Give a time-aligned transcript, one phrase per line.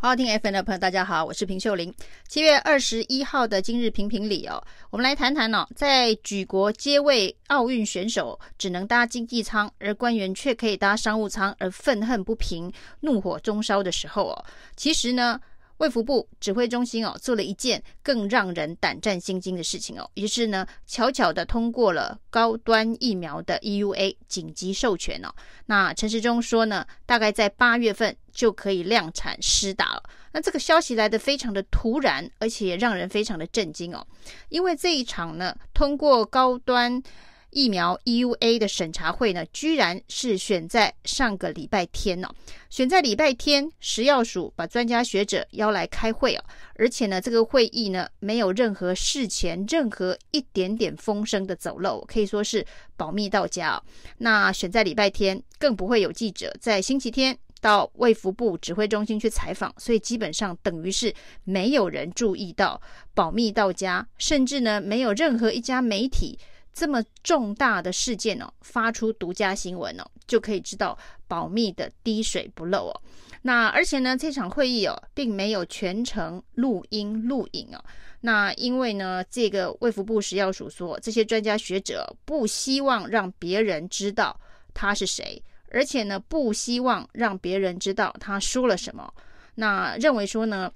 [0.00, 1.92] 好好听 FM 的朋友，大家好，我是平秀玲。
[2.28, 14.44] 七月二十一号的今日评评理哦，我们来谈谈、哦，在举国皆为奥运选手只能搭经济舱，而官员却可以搭商务舱，而愤恨不平、怒火中烧的时候哦，
[14.76, 15.40] 其实呢。
[15.78, 25.32] 卫福部指挥中心哦，做了一件更让人胆战心惊的事情哦，于是呢，悄悄的通过了高端疫苗的 EUA 紧急授权哦。
[25.66, 30.02] 那陈时中说呢，大概在八月份就可以量产施打了。
[30.32, 34.06] 那这个消息来得非常的突然，而且也让人非常的震惊哦，
[34.48, 37.02] 因为这一场呢，通过高端。
[37.50, 42.28] 疫苗 EUA 的审查会呢，居然是选在上个礼拜天哦，
[42.68, 46.44] 选在礼拜天，食药署把专家学者邀来开会哦，
[46.74, 52.64] 而且呢，这个会议呢，没有任何事前任何一点点风声的走漏，可以说是
[52.96, 53.82] 保密到家哦。
[54.18, 61.12] 那选在礼拜天，更不会有记者在星期天到卫福部指挥中心去采访，所以基本上等于是
[61.44, 62.80] 没有人注意到
[63.14, 66.38] 保密到家，甚至呢，没有任何一家媒体。
[66.78, 73.02] 这么重大的事件哦，发出独家新闻哦，就可以知道保密的滴水不漏哦。
[73.42, 77.84] 那而且呢，这场会议哦，并没有全程录音录影哦。
[78.20, 84.38] 那因为呢，这个卫福部食药署说，这些专家学者不希望让别人知道
[84.72, 85.42] 他是谁，
[85.72, 89.12] 而且呢，不希望让别人知道他说了什么。
[89.56, 90.70] 那认为说呢，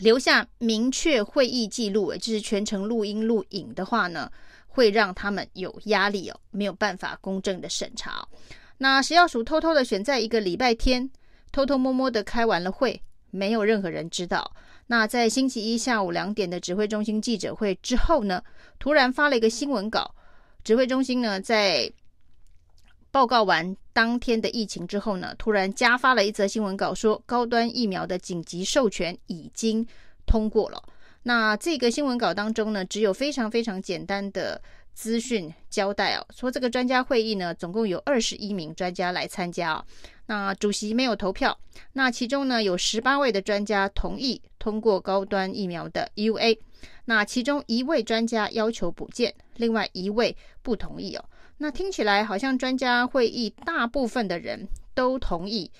[0.00, 4.28] 留下明确会议记录，就是全程录音录影的话呢。
[4.72, 8.26] 会让他们有压力哦，没有办法公正的审查。
[8.78, 11.10] 那食药署偷偷的选在一个礼拜天，
[11.50, 12.98] 偷偷摸摸的开完了会，
[13.30, 14.50] 没有任何人知道。
[14.86, 18.42] 那在星期一下午两点的指挥中心记者会之后呢，
[18.78, 20.14] 突然发了一个新闻稿。
[20.62, 21.92] 指挥中心呢，在
[23.10, 29.86] 报告完当天的疫情之后呢，突然加发了一则新闻稿，说高端疫苗的紧急授权已经
[30.26, 30.82] 通过了。
[31.22, 34.60] 那这个新闻稿当中呢，只有非常非常简单的
[34.94, 39.84] 资讯交代哦，说这个专家会议呢，总共有二十一名专家来参加哦。
[40.26, 41.58] 那主席没有投票，
[41.92, 46.58] 那其中呢，有十八位的专家同意通过高端疫苗的 EUA，
[47.04, 51.24] 那其中一位专家要求补件，另外一位不同意哦。
[51.58, 55.70] 那听起来好像专家会议大部分的人都同意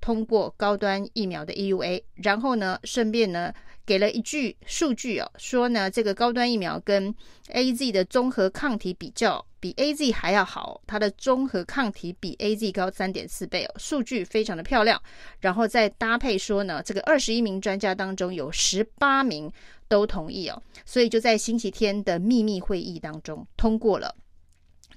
[0.00, 3.50] 通过高端疫苗的 EUA，然后呢，顺便呢。
[3.86, 7.14] 给了一句数据哦，说呢，这个高端疫苗跟
[7.48, 15.00] AZ 的综合抗体比较，比 AZ 还要好，它的综合抗体比 AZ 高三点四倍哦，数据非常的漂亮。
[15.40, 19.52] 然后再搭配说呢，这个二十一名专家当中有十八名
[19.86, 24.14] 都同意哦，所以就在星期天的秘密会议当中通过了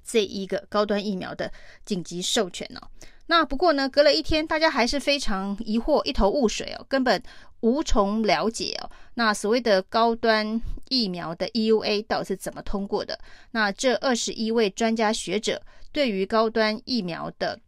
[0.03, 1.51] 这一个高端疫苗的
[1.83, 2.87] 紧急授权哦。
[3.27, 7.21] 那不过呢，隔了一天，大家还是非常疑惑，一头雾水哦，根本。
[7.61, 13.17] 无从了解哦，那所谓的高端疫苗的 EUA 到底是怎么通过的？
[13.49, 15.59] 那这二十一位专家学者
[15.91, 17.59] 对于高端疫苗的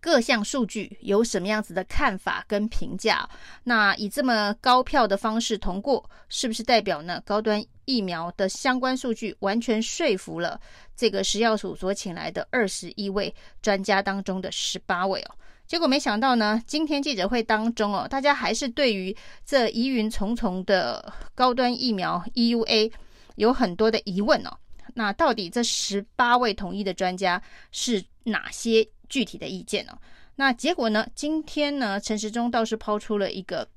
[0.00, 3.28] 各项数据有什么样子的看法跟评价？
[3.64, 7.22] 那以这么高票的方式通过，是不是代表呢？
[7.24, 10.60] 高端疫苗的相关数据完全说服了
[10.96, 15.34] 这个食药署所请来的二十一位专家当中的十八位哦？
[15.66, 19.14] 结果没想到呢，今天记者会当中哦，大家还是对于
[19.44, 22.90] 这疑云重重的高端疫苗 EUA
[23.36, 24.50] 有很多的疑问哦。
[24.94, 29.98] 那到底这十八位统一的专家是哪些具体的意见呢？
[30.36, 33.68] 那结果呢，今天呢，陈时中倒是抛出了一个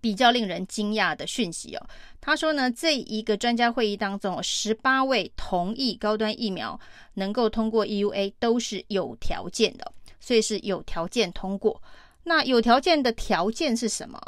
[0.00, 1.86] 比较令人惊讶的讯息哦。
[2.20, 6.78] 他说呢，这一个专家会议当中，十八位同意高端疫苗
[7.14, 9.92] 能够通过 EUA 都是有条件的。
[10.18, 11.80] 所以是有条件通过，
[12.24, 14.20] 那有条件的条件是什么？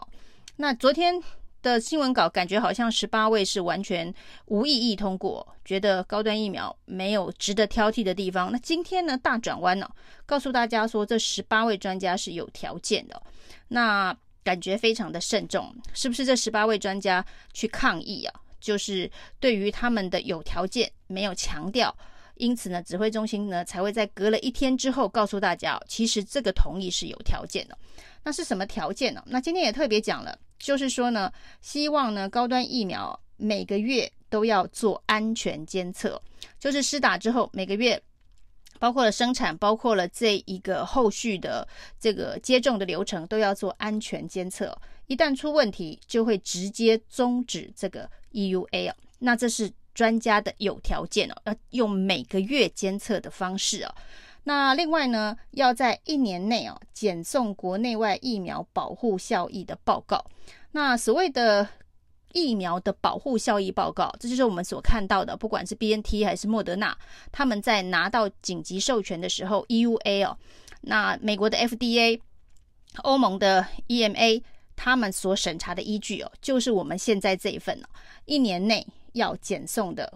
[0.55, 1.21] 那昨天
[1.63, 4.13] 的新闻稿感觉好像十八位是完全
[4.47, 8.51] 无异议通过，觉得高端疫苗没有值得挑剔的地方。
[8.53, 9.91] 那今天呢，大转弯了，
[10.25, 13.21] 告诉大家说这十八位专家是有条件的，
[13.69, 18.35] 那感觉非常的慎重，是不是这十八位专家去抗议啊？
[18.61, 21.95] 就是对于他们的有条件没有强调。
[22.39, 27.77] 因此呢，指挥中心呢才会在隔了一天之后告诉大家，其实这个同意是有条件的。
[28.25, 29.23] 那是什么条件呢？
[29.27, 36.21] 那今天也特别讲了，就是说呢，希望呢高端疫苗每个月都要做安全监测，
[36.59, 38.03] 就是施打之后每个月，
[38.79, 41.67] 包括了生产，包括了这一个后续的
[41.99, 44.77] 这个接种的流程都要做安全监测，
[45.07, 48.93] 一旦出问题就会直接终止这个 EUA。
[49.19, 49.73] 那这是。
[49.99, 53.93] 专家的有条件哦，要用每个月监测的方式哦。
[54.45, 60.25] 那另外呢，要在一年内哦检送国内外疫苗保护效益的报告。
[60.71, 61.69] 那所谓的
[62.33, 66.97] 疫苗的保护效益报告，这就是我们所看到的，不管是 BNT 还是莫德纳，
[67.33, 70.39] 他们在拿到紧急授权的时候，EUA 哦，
[70.83, 72.21] 那美国的 FDA、
[73.03, 74.41] 欧盟的 EMA，
[74.77, 77.89] 他们所审查的依据哦，就是我们现在这一份哦，
[78.27, 78.87] 一年内
[79.19, 80.13] 要检送的。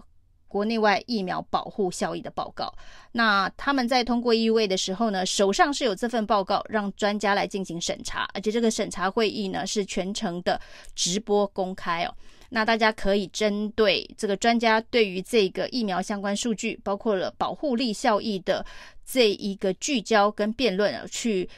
[0.47, 2.71] 国内外疫苗保护效益的报告，
[3.11, 10.61] 那他们在通过 EUA 的时候呢，手上是有这份报告，让专家来进行审查，而且这个审查会议呢是全程的
[10.93, 12.13] 直播公开哦。
[12.49, 18.63] 那大家可以针对这个专家对于这个疫苗相关数据，包括了保护力效益的
[19.03, 21.49] 这一个聚焦跟辩论，去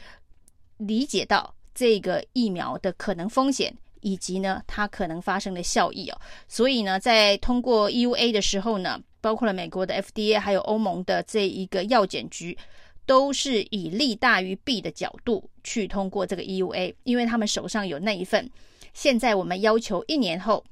[0.78, 3.76] 理解到这个疫苗的可能风险。
[4.06, 12.56] 以及呢，它可能发生的效益哦，所以呢，在通过 EUA 的时候呢，包括了美国的 FDA，还有欧盟的这一个药检局，
[13.04, 18.48] 都是以利大于弊的角度去通过这个 EUA，因为他们手上有那一份，
[18.94, 20.64] 现在我们要求一年后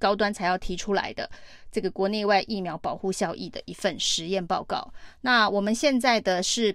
[0.00, 1.30] 高端才要提出来的
[1.70, 4.92] 这个国内外疫苗保护效益的一份实验报告。
[5.20, 6.74] 那我们现在的是。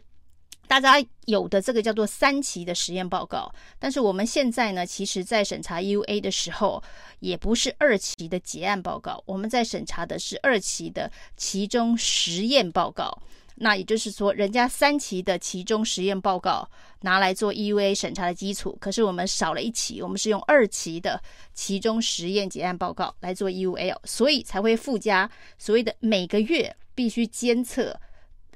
[0.74, 6.82] 大家有的这个叫做三期的实验报告，但是我们现在呢，其实在审查 EUA 的时候，
[7.20, 13.16] 也不是二期的结案报告，我们在审查的是二期的期中实验报告。
[13.58, 16.68] 那也就是说，人家三期的期中实验报告
[17.02, 21.22] 拿来做 EUA 审查的基础，可是我们少了一期，我们是用二期的
[21.54, 25.30] 期中实验结案报告来做 EUA，所以才会附加
[25.60, 27.96] 所谓的每个月必须监测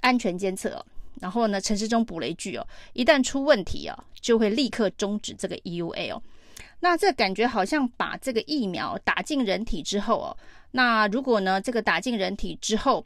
[0.02, 0.84] 安全监测。
[1.22, 6.22] 然后呢，陈世忠补了一句哦，一旦出问题哦，就会立刻终止这个 EUA 哦。
[6.80, 10.38] 那这感觉好像把这个疫苗打进人体之后哦，
[10.72, 13.06] 那如果呢，这个打进人体之后，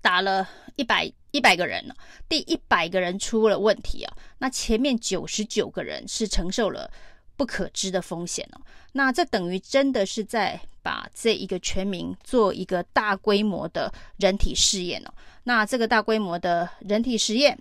[0.00, 1.94] 打了一百一百个人呢，
[2.28, 6.90] 第一百个人出了问题啊，那前面九十九个人是承受了
[7.36, 8.60] 不可知的风险哦。
[8.92, 15.12] 那这等于真的是在把这一个全民做一个大规模的人体试验哦。
[15.44, 17.58] 那这个大规模的人体实验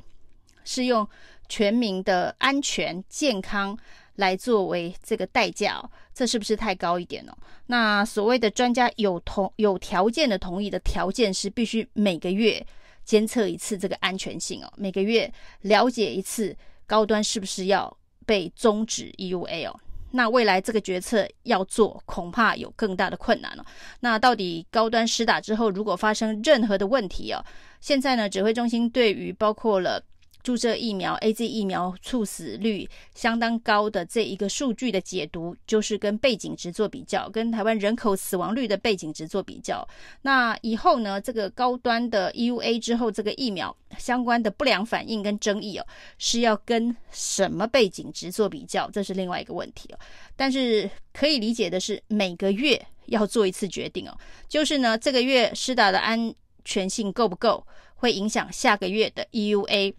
[0.63, 1.07] 是用
[1.47, 3.77] 全民的安全健康
[4.15, 7.37] 来作为这个代价哦，这是不是太高一点呢？
[7.67, 12.65] 那所谓的专家有同有条件的同意的条件是必须每个月
[13.03, 15.31] 监测一次这个安全性哦，每个月
[15.61, 16.55] 了解一次
[16.87, 17.95] 高端是不是要
[18.25, 19.79] 被终止 EUA 哦。
[20.11, 23.65] 那未来这个决策要做，恐怕有更大的困难了。
[23.99, 27.43] 那到底高端施打之后，如果发生任何的问题哦，
[27.81, 30.03] 现在呢，指挥中心对于包括了。
[30.45, 39.85] 注射疫苗，AZ 疫苗猝死率相当高的这一个数据的解读，就是跟背景值做比较，跟台湾人口死亡率的背景值做比较。
[40.21, 45.87] 那以后呢，这个高端的 EUA 之后，这个疫苗相关的不良反应跟争议哦，
[46.19, 48.87] 是要跟什么背景值做比较？
[48.91, 49.99] 这是另外一个问题哦。
[50.35, 54.15] 但是可以理解的是，每个月要做一次决定哦，
[54.47, 56.31] 就是呢，这个月施打的安
[56.63, 57.65] 全性够不够，
[57.95, 59.95] 会影响下个月的 EUA。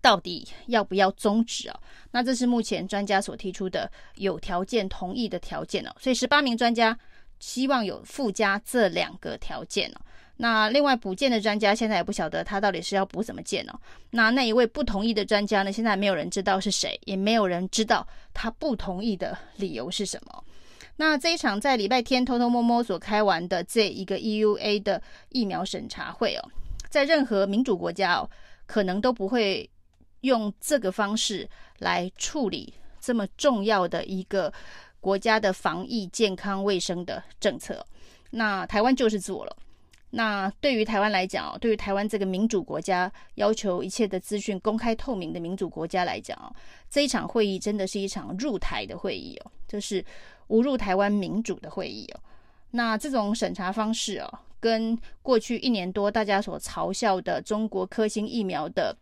[0.00, 1.80] 到底要不要终止啊？
[2.10, 5.94] 那这是目前专家所提出的有条件同意的条件哦。
[6.00, 6.98] 所以十八名专家
[7.38, 10.00] 希望有附加这两个条件哦。
[10.38, 13.78] 那另外补件的专家现在也不晓得他到底是要补什么件哦。
[14.10, 15.70] 那那一位不同意的专家呢？
[15.70, 20.44] 现在没有人知道是谁，也没有人知道他不同意的理由是什么。
[20.96, 26.48] 那这一场在礼拜天偷偷摸摸所开完的这一个 EUA 的疫苗审查会哦，
[26.88, 28.30] 在任何民主国家哦，
[28.64, 29.68] 可能都不会。
[30.20, 31.48] 用这个方式
[31.78, 34.52] 来处理这么重要的一个
[35.00, 37.84] 国家的防疫、健康、卫生的政策，
[38.30, 39.56] 那台湾就是做了。
[40.10, 46.36] 那对于台湾来讲，对于台湾这个民主国家，要求一切的资讯公开透明的民主国家来讲，
[46.90, 50.04] 这一场会议真的是一场入台的会议哦，就是
[50.48, 52.20] 侮辱台湾民主的会议哦。
[52.72, 58.94] 那这种审查方式哦，跟过去一年多大家所嘲笑的中国科兴疫苗的。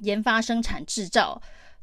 [0.00, 1.40] 研发、生产、制造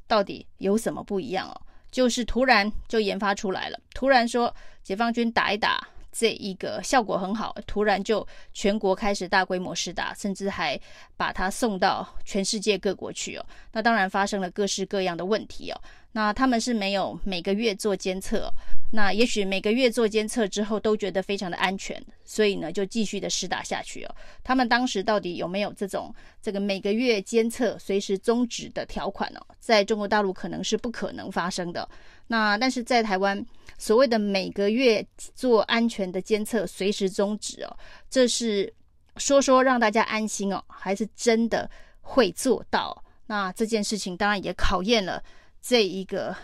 [0.07, 1.61] 到底有什么不一样哦？
[1.91, 10.79] 就是突然就研发出来了，突然说解放军打一打，这一个效果很好，突然就全国开始大规模施打，甚至还
[11.17, 13.45] 把它送到全世界各国去哦。
[13.71, 15.81] 那当然发生了各式各样的问题哦。
[16.11, 18.51] 那他们是没有每个月做监测。
[18.91, 24.15] 那也许每个月做监测之后都觉得非常的安全，所以呢就继续的施打下去哦。
[24.43, 26.11] 他们当时到底有没有这种
[26.41, 29.39] 这个每个月监测随时终止的条款呢？
[29.59, 31.87] 在中国大陆可能是不可能发生的。
[32.25, 33.45] 那但是在台湾，
[33.77, 37.77] 所谓的每个月做安全的监测随时终止哦，
[38.09, 38.73] 这是
[39.17, 41.69] 说说让大家安心哦，还是真的
[42.01, 43.03] 会做到。
[43.27, 45.23] 那这件事情当然也考验了
[45.61, 46.35] 这一个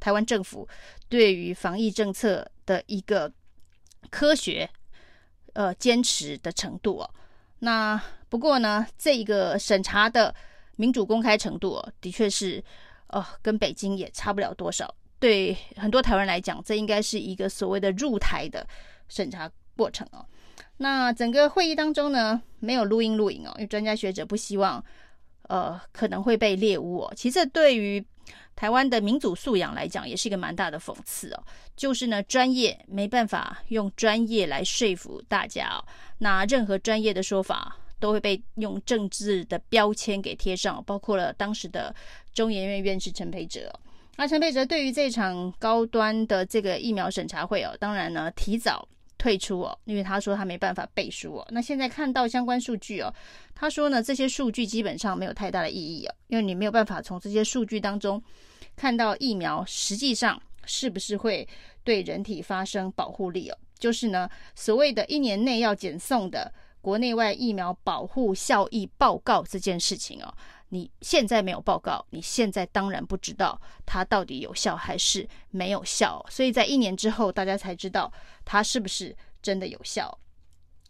[0.00, 0.68] 台湾政府
[1.08, 3.32] 对于防疫政策的一个
[4.10, 4.68] 科学
[5.54, 7.10] 呃坚持的程度哦。
[7.60, 10.34] 那不过呢，这一个审查的
[10.76, 12.62] 民主公开程度哦，的确是
[13.06, 14.92] 呃跟北京也差不了多少。
[15.18, 18.66] 对很多台湾来讲，这应该是一个所谓的入台的
[19.08, 20.26] 审查过程哦。
[20.78, 24.84] 那整个会议当中呢，没有录音录影哦，因为专家学者不希望。
[25.48, 27.12] 呃，可能会被猎巫哦。
[27.16, 28.04] 其实这对于
[28.56, 31.42] 台湾的民主素养来讲，也是一个蛮大的讽刺哦。
[31.76, 35.84] 就是呢，专业没办法用专业来说服大家哦。
[36.18, 41.94] 那任何专业的说法都会被用政治的标签给贴上，包括了当时的
[42.32, 43.72] 中研院院士陈培哲。
[44.16, 48.88] 那陈培哲对于这场高端的这个疫苗审查会哦，当然呢，提早。
[49.24, 51.46] 退出哦，因为他说他没办法背书哦。
[51.50, 53.10] 那现在看到相关数据哦，
[53.54, 58.22] 他说呢，这些数据基本上没有太大的意义哦，因为你没有办法从这些数据当中
[58.76, 61.48] 看到疫苗实际上是不是会
[61.82, 63.56] 对人体发生保护力哦。
[63.78, 66.52] 就是呢，所谓的一年内要检送的
[66.82, 70.34] 国内外疫苗保护效益报告这件事情哦。
[70.74, 78.12] 你现在没有报告，你现在当然不知道它到底有效还是没有效，所以在一年之后，大家才知道
[78.44, 80.18] 它是不是真的有效。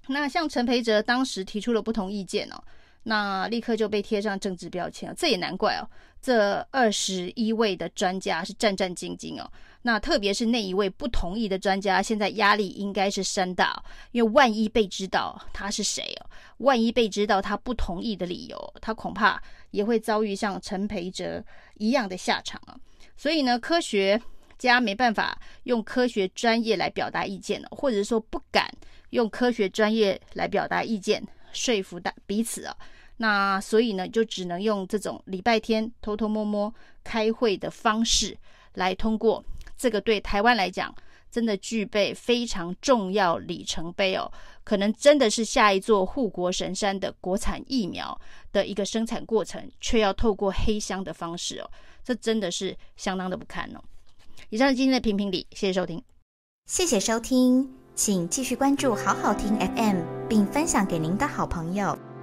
[0.09, 2.64] 那像陈培哲当时提出了不同意见哦，
[3.03, 5.87] 那立刻就被贴上政治标签，这也难怪哦。
[6.23, 9.50] 这二十一位的专家是战战兢兢哦，
[9.83, 19.43] 那特别是那一位不同意的专家，现在压力应该是山大，因为万一被知道他是谁哦，万一被知道他不同意的理由，他恐怕
[19.75, 21.45] 也会遭遇像陈培哲
[21.78, 22.78] 一样的下场啊。
[23.16, 24.21] 所以呢，科学
[24.57, 28.71] 家没办法用科学专业来表达意见了，或者说不敢
[29.11, 31.21] 用科学专业来表达意见，
[31.52, 32.76] 说服大彼此啊。
[33.16, 38.37] 那所以呢，就只能用这种礼拜天偷偷摸摸开会的方式
[38.75, 39.45] 来通过
[39.76, 40.95] 这个对台湾来讲
[41.35, 44.31] 真的具备非常重要里程碑哦，
[44.62, 48.17] 可能真的是下一座护国神山的国产疫苗
[48.53, 51.69] 的一个生产过程，却要透过黑箱的方式哦，
[52.05, 53.83] 这真的是相当的不堪哦。
[54.50, 56.00] 以上是今天的评评理，谢谢收听，
[56.67, 62.13] 谢谢收听，请继续关注好好听 FM，并分享给您的好朋友。